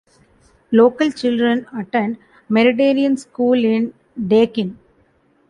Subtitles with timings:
[0.71, 2.17] Local children attend
[2.49, 4.75] Meridian School in Daykin.